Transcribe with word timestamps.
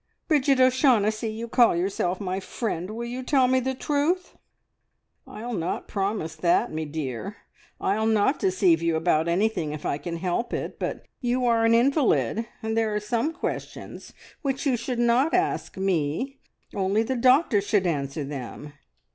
"Bridget 0.27 0.59
O'Shaughnessy, 0.59 1.29
you 1.29 1.47
call 1.47 1.75
yourself 1.75 2.19
my 2.19 2.39
friend. 2.39 2.89
Will 2.89 3.05
you 3.05 3.21
tell 3.21 3.47
me 3.47 3.59
the 3.59 3.75
truth?" 3.75 4.35
"I'll 5.27 5.53
not 5.53 5.87
promise 5.87 6.33
that, 6.37 6.71
me 6.71 6.85
dear. 6.85 7.37
I'll 7.79 8.07
not 8.07 8.39
deceive 8.39 8.81
you 8.81 8.95
about 8.95 9.27
anything 9.27 9.73
if 9.73 9.85
I 9.85 9.99
can 9.99 10.17
help 10.17 10.53
it, 10.55 10.79
but 10.79 11.05
you 11.19 11.45
are 11.45 11.65
an 11.65 11.75
invalid, 11.75 12.47
and 12.63 12.75
there 12.75 12.91
are 12.95 12.99
some 12.99 13.31
questions 13.31 14.11
which 14.41 14.65
you 14.65 14.75
should 14.75 14.97
not 14.97 15.35
ask 15.35 15.77
me. 15.77 16.39
Only 16.73 17.03
the 17.03 17.15
doctor 17.15 17.61
should 17.61 17.85
answer 17.85 18.23
them." 18.23 18.73